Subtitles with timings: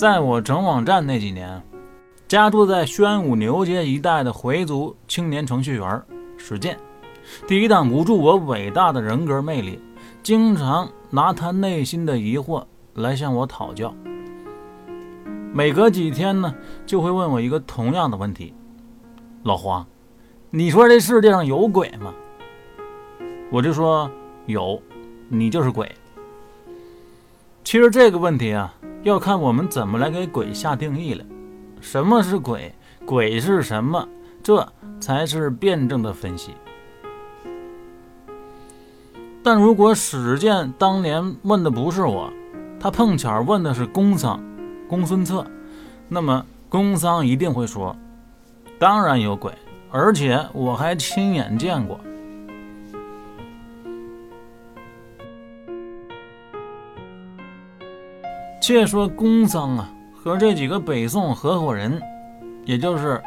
[0.00, 1.62] 在我整网站那几年，
[2.26, 6.02] 家住在宣武牛街一带的回族青年程序员
[6.38, 6.78] 史健，
[7.46, 9.78] 抵挡不住我伟大的人格魅力，
[10.22, 12.64] 经常拿他内心的疑惑
[12.94, 13.94] 来向我讨教。
[15.52, 16.54] 每隔几天呢，
[16.86, 18.54] 就会问我一个同样的问题
[19.44, 19.86] ：“老黄，
[20.48, 22.14] 你说这世界上有鬼吗？”
[23.52, 24.10] 我就说
[24.46, 24.80] 有，
[25.28, 25.94] 你就是鬼。
[27.62, 31.24] 其实这个问题啊，要看我们怎么来给鬼下定义了。
[31.80, 32.74] 什么是鬼？
[33.06, 34.06] 鬼是什么？
[34.42, 34.66] 这
[34.98, 36.54] 才是辩证的分析。
[39.42, 42.30] 但如果史建当年问的不是我，
[42.78, 44.42] 他碰巧问的是公桑、
[44.88, 45.46] 公孙策，
[46.08, 47.96] 那么公桑一定会说
[48.78, 49.52] ：“当然有鬼，
[49.90, 52.00] 而且我还亲眼见过。”
[58.60, 62.00] 且说公桑啊，和这几个北宋合伙人，
[62.66, 63.20] 也就是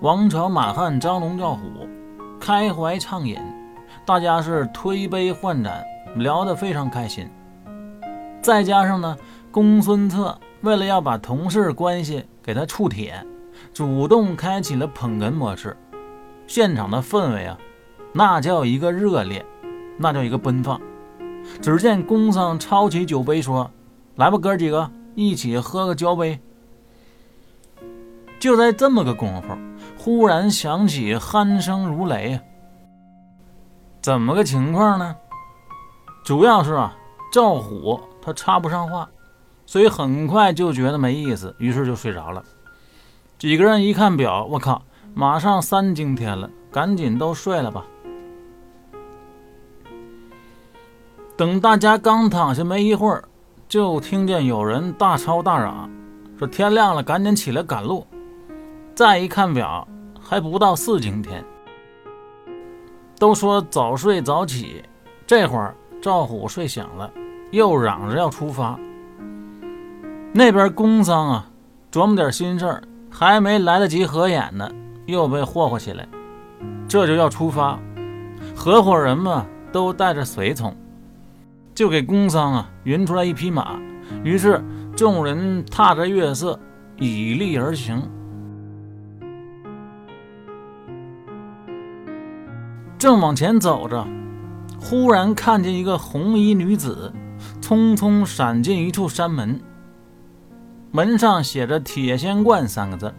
[0.00, 1.62] 王朝马汉、张龙、赵虎，
[2.40, 3.38] 开怀畅饮，
[4.04, 5.84] 大家是推杯换盏，
[6.16, 7.30] 聊得非常开心。
[8.42, 9.16] 再加上呢，
[9.52, 13.14] 公孙策为了要把同事关系给他触铁，
[13.72, 15.76] 主动开启了捧哏模式，
[16.48, 17.56] 现场的氛围啊，
[18.12, 19.46] 那叫一个热烈，
[19.96, 20.80] 那叫一个奔放。
[21.60, 23.70] 只见公桑抄起酒杯说。
[24.16, 26.38] 来吧，哥几个一起喝个交杯。
[28.38, 29.56] 就在这么个功夫，
[29.96, 32.40] 忽然响起鼾声如雷。
[34.00, 35.16] 怎么个情况呢？
[36.24, 36.96] 主要是啊，
[37.32, 39.08] 赵虎他插不上话，
[39.64, 42.44] 所以很快就觉得没意思，于是就睡着了。
[43.38, 44.82] 几个人一看表，我靠，
[45.14, 47.84] 马上三更天了，赶紧都睡了吧。
[51.36, 53.24] 等大家刚躺下没一会儿。
[53.72, 55.88] 就听见有人大吵大嚷，
[56.38, 58.06] 说天亮了，赶紧起来赶路。
[58.94, 59.88] 再一看表，
[60.20, 61.42] 还不到四更天。
[63.18, 64.84] 都说早睡早起，
[65.26, 67.10] 这会儿赵虎睡醒了，
[67.50, 68.78] 又嚷着要出发。
[70.34, 71.46] 那边工商啊，
[71.90, 74.70] 琢磨点心事儿，还没来得及合眼呢，
[75.06, 76.06] 又被霍霍起来，
[76.86, 77.78] 这就要出发。
[78.54, 80.76] 合伙人们都带着随从。
[81.74, 83.78] 就给工商啊匀出来一匹马，
[84.22, 84.62] 于是
[84.94, 86.58] 众人踏着月色，
[86.98, 88.02] 以力而行。
[92.98, 94.06] 正往前走着，
[94.78, 97.12] 忽然看见一个红衣女子
[97.60, 99.60] 匆匆闪进一处山门，
[100.92, 103.12] 门上写着“铁仙观”三个字。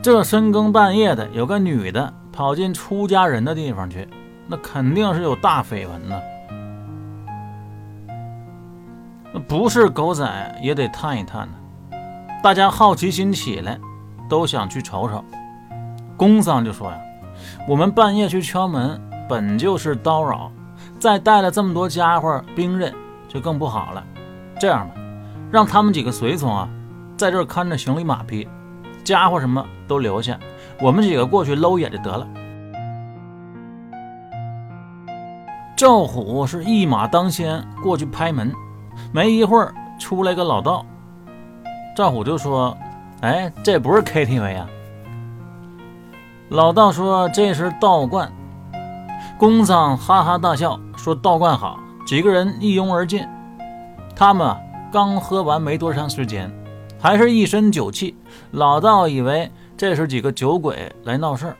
[0.00, 4.06] 这深更半夜的，有个女的跑进出家人的地方去，
[4.46, 6.20] 那肯定是有大绯闻呢。
[9.46, 11.52] 不是狗仔也得探一探呢，
[12.42, 13.78] 大家好奇心起来，
[14.26, 15.22] 都想去瞅瞅。
[16.16, 16.98] 工桑就说呀
[17.68, 20.50] ：“我们半夜去敲门，本就是叨扰，
[20.98, 22.90] 再带了这么多家伙兵刃，
[23.28, 24.02] 就更不好了。
[24.58, 24.94] 这样吧，
[25.52, 26.66] 让他们几个随从啊，
[27.14, 28.48] 在这看着行李马匹，
[29.04, 30.38] 家伙什么都留下，
[30.80, 32.26] 我们几个过去搂眼就得了。”
[35.76, 38.50] 赵虎是一马当先过去拍门。
[39.12, 40.84] 没一会儿，出来个老道，
[41.96, 42.76] 赵虎就说
[43.22, 44.68] ：“哎，这不是 KTV 啊。”
[46.50, 48.32] 老道说：“这是道观。”
[49.38, 53.28] 工桑哈哈大笑，说：“道观好。”几个人一拥而进，
[54.16, 54.56] 他们
[54.90, 56.50] 刚喝完没多长时间，
[56.98, 58.16] 还是一身酒气。
[58.52, 61.56] 老道以为这是几个酒鬼来闹事儿。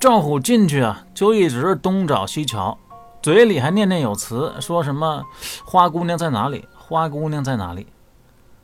[0.00, 2.78] 赵虎进去啊，就一直东找西瞧。
[3.20, 5.24] 嘴里还念念有词，说什么
[5.66, 6.68] “花姑娘在哪里？
[6.76, 7.86] 花姑娘在哪里？”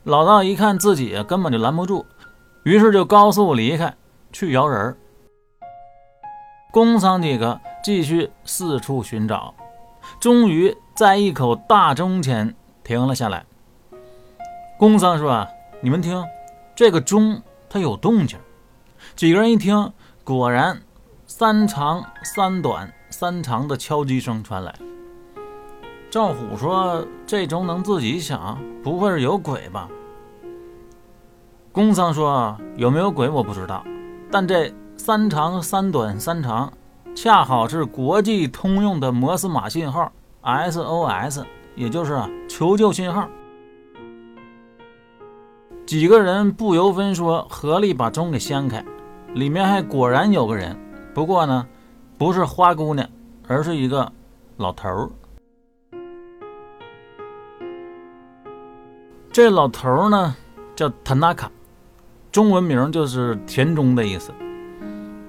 [0.03, 2.05] 老道一看自己根本就拦不住，
[2.63, 3.93] 于是就高速离开
[4.31, 4.97] 去摇人儿。
[6.71, 9.53] 工商几个继续四处寻找，
[10.19, 13.45] 终于在一口大钟前停了下来。
[14.77, 15.47] 工商说
[15.81, 16.23] ：“你们听，
[16.75, 18.39] 这个钟它有动静。”
[19.15, 19.91] 几个人一听，
[20.23, 20.81] 果然
[21.27, 22.91] 三长三短。
[23.15, 24.75] 三长的敲击声传来。
[26.11, 29.87] 赵虎说：“这钟能自己响，不会是有鬼吧？”
[31.71, 33.85] 公桑说：“有没有鬼我不知道，
[34.29, 36.73] 但这三长三短三长，
[37.15, 40.11] 恰好是国际通用的摩斯码信号
[40.43, 43.29] SOS，也就是求救信号。”
[45.87, 48.83] 几个人不由分说，合力把钟给掀开，
[49.33, 50.77] 里面还果然有个人。
[51.13, 51.65] 不过呢。
[52.17, 53.07] 不是花姑娘，
[53.47, 54.09] 而是一个
[54.57, 55.09] 老头儿。
[59.31, 60.33] 这老头儿呢
[60.77, 61.51] 叫塔纳卡，
[62.31, 64.31] 中文名就是田中的意思。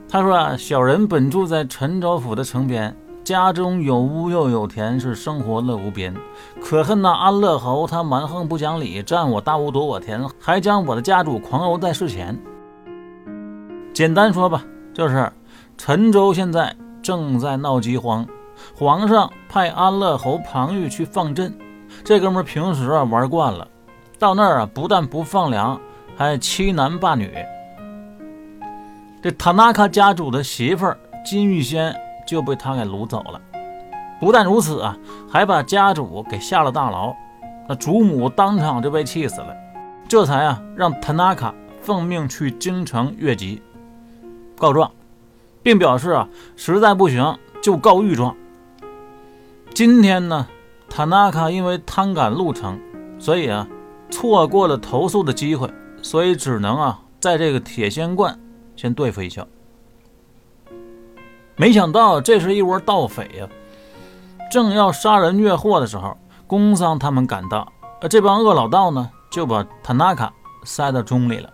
[0.09, 6.15] 他说啊，小人本住在陈州府的城边，家中有屋又有田，是生活乐无边。
[6.63, 12.39] 可恨那安乐侯，他蛮横不讲理，占我大屋夺我田，还将我的家主狂殴在事前。
[13.93, 15.29] 简单说吧，就是
[15.79, 18.27] 陈州现在正在闹饥荒，
[18.75, 21.53] 皇上派安乐侯庞玉去放赈。
[22.05, 23.69] 这哥们平时啊玩惯了，
[24.19, 25.81] 到那儿啊不但不放粮，
[26.17, 27.33] 还欺男霸女。
[29.23, 30.93] 这塔纳卡家主的媳妇
[31.25, 31.95] 金玉仙
[32.27, 33.41] 就被他给掳走了。
[34.19, 34.97] 不但如此啊，
[35.31, 37.15] 还把家主给下了大牢。
[37.69, 39.55] 那主母当场就被气死了。
[40.09, 41.53] 这才啊让塔纳卡
[41.83, 43.61] 奉命去京城越级
[44.57, 44.91] 告状，
[45.67, 48.37] 并表示啊实在不行就告御状。
[49.75, 50.47] 今天呢，
[50.89, 52.79] 塔纳卡因为贪赶路程，
[53.19, 53.67] 所以啊
[54.09, 55.69] 错过了投诉的机会，
[56.01, 58.39] 所以只能啊在这个铁仙观。
[58.77, 59.45] 先对付一下，
[61.57, 63.49] 没想到这是一窝盗匪呀！
[64.53, 66.17] 正要杀人越货的时候，
[66.47, 71.53] 工桑他们赶到，而这帮恶老道呢，就把塔纳卡塞到钟里了。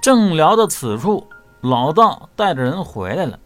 [0.00, 1.26] 正聊到此处，
[1.60, 3.38] 老道带着人回来了，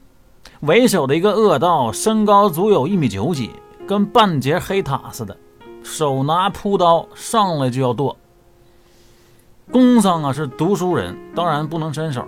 [0.60, 3.50] 为首的一个恶道，身高足有一米九几，
[3.86, 5.36] 跟半截黑塔似的，
[5.82, 8.16] 手拿朴刀，上来就要剁。
[9.70, 12.26] 工桑啊是读书人，当然不能伸手。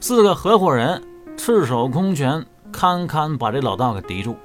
[0.00, 1.00] 四个合伙人
[1.36, 4.36] 赤手空拳，堪堪把这老道给敌住。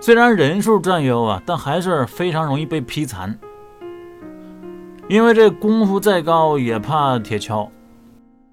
[0.00, 3.36] 虽然人数占优啊，但还是非常容易被劈残。
[5.08, 7.68] 因为这功夫再高也怕铁锹，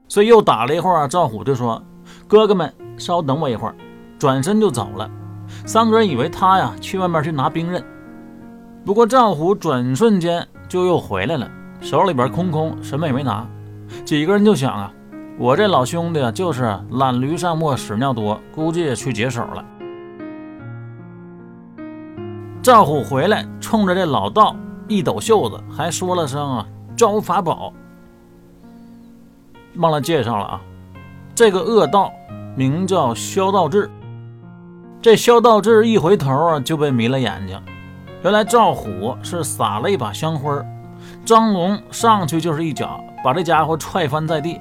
[0.09, 1.07] 所以又打了一会儿。
[1.07, 1.81] 赵虎就说
[2.27, 3.75] ：“哥哥们，稍等我一会儿。”
[4.19, 5.09] 转身就走了。
[5.65, 7.81] 三个人以为他呀去外面去拿兵刃，
[8.85, 11.50] 不过赵虎转瞬间就又回来了。
[11.79, 13.47] 手里边空空，什么也没拿。
[14.03, 14.91] 几个人就想啊，
[15.38, 19.63] 我这老兄弟，就是懒驴上磨屎尿多，估计也去解手了。
[22.61, 24.53] 赵虎回来，冲着这老道
[24.89, 26.67] 一抖袖子，还说了声啊，
[26.97, 27.71] 招法宝。
[29.80, 30.62] 忘了介绍了啊，
[31.34, 32.12] 这个恶道
[32.56, 33.90] 名叫萧道志。
[35.02, 37.58] 这萧道志一回头啊，就被迷了眼睛。
[38.22, 40.66] 原来赵虎是撒了一把香灰儿。
[41.24, 44.60] 张龙上去就是一脚，把这家伙踹翻在地。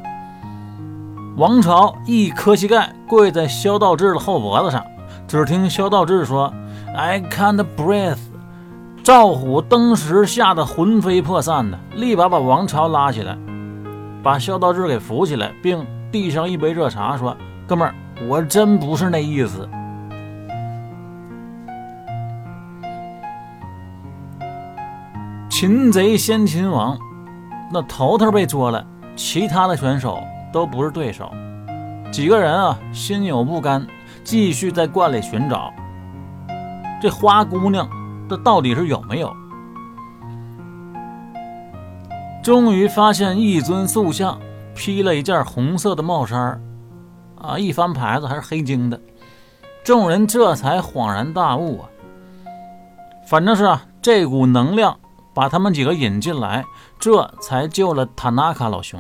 [1.37, 4.85] 王朝一磕膝盖，跪在萧道志的后脖子上。
[5.27, 6.53] 只听萧道志说
[6.95, 8.17] ：“I can't breathe。”
[9.03, 13.37] 赵虎当时吓得魂飞魄散的，立马把王朝拉起来，
[14.23, 17.37] 把萧道志给扶起来，并递上一杯热茶，说
[17.67, 17.95] ：“哥们儿，
[18.29, 19.69] 我真不是那意思。”
[25.51, 26.97] 擒贼先擒王，
[27.73, 28.87] 那头头被捉了，
[29.17, 30.21] 其他的选手
[30.53, 31.31] 都不是对手。
[32.13, 33.87] 几个人啊，心有不甘，
[34.23, 35.73] 继续在观里寻找
[37.03, 37.89] 这花姑娘，
[38.29, 39.35] 这到底是有没有？
[42.49, 44.41] 终于发现一尊塑像，
[44.75, 46.59] 披了一件红色的帽衫
[47.39, 48.99] 啊，一翻牌子还是黑金的。
[49.85, 51.91] 众人这才恍然大悟啊，
[53.29, 54.99] 反正是啊，这股能量。
[55.35, 56.65] 把他们几个引进来，
[56.99, 58.99] 这才救了塔纳卡老兄。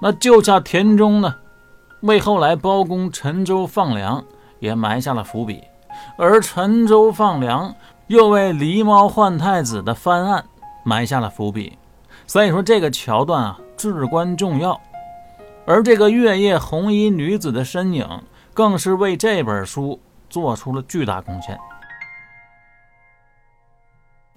[0.00, 1.34] 那救下田中呢，
[2.00, 4.24] 为后来包公陈州放粮
[4.58, 5.62] 也埋下了伏笔，
[6.16, 7.74] 而陈州放粮
[8.08, 10.44] 又为狸猫换太子的翻案
[10.84, 11.78] 埋下了伏笔。
[12.26, 14.80] 所以说这个桥段啊至关重要，
[15.64, 18.06] 而这个月夜红衣女子的身影，
[18.52, 21.58] 更是为这本书做出了巨大贡献。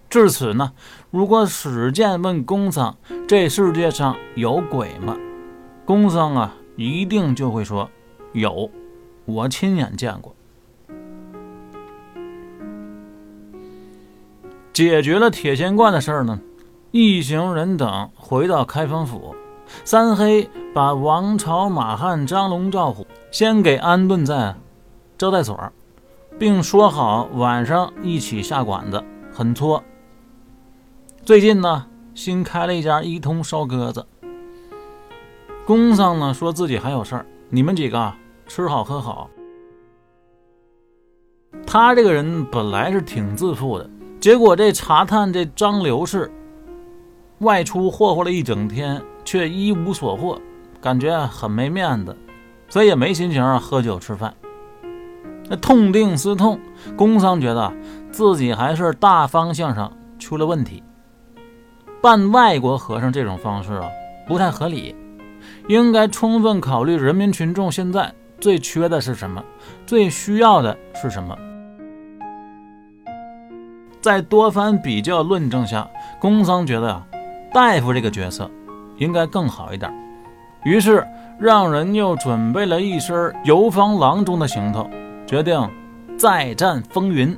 [0.09, 0.73] 至此呢，
[1.11, 2.97] 如果史建问公桑
[3.27, 5.15] 这世界上有鬼吗？
[5.85, 7.89] 公桑啊，一定就会说
[8.33, 8.69] 有，
[9.25, 10.35] 我亲眼见过。
[14.79, 16.39] 解决了铁仙观的事儿呢，
[16.91, 19.35] 一行人等回到开封府，
[19.83, 24.55] 三黑把王朝、马汉、张龙、赵虎先给安顿在
[25.17, 25.59] 招待所，
[26.37, 29.83] 并说好晚上一起下馆子很搓。
[31.25, 34.07] 最近呢，新开了一家一通烧鸽子。
[35.65, 38.13] 工桑呢说自己还有事儿，你们几个
[38.47, 39.29] 吃好喝好。
[41.67, 46.31] 他这个人本来是挺自负的，结果这查探这张刘氏
[47.39, 50.39] 外出霍霍了一整天，却一无所获，
[50.81, 52.15] 感觉很没面子，
[52.67, 54.33] 所以也没心情喝酒吃饭。
[55.49, 56.59] 那痛定思痛，
[56.95, 57.73] 工商觉得。
[58.11, 60.81] 自己还是大方向上出了问题。
[62.01, 63.87] 办外国和尚这种方式啊，
[64.27, 64.95] 不太合理，
[65.67, 68.11] 应该充分考虑人民群众现在
[68.41, 69.43] 最缺的是什么，
[69.85, 71.37] 最需要的是什么。
[74.01, 75.87] 在多番比较论证下，
[76.19, 77.05] 工桑觉得啊，
[77.53, 78.49] 大夫这个角色
[78.97, 79.91] 应该更好一点，
[80.63, 81.05] 于是
[81.39, 84.89] 让人又准备了一身游方郎中的行头，
[85.27, 85.69] 决定
[86.17, 87.37] 再战风云。